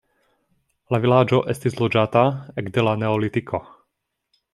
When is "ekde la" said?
2.63-2.95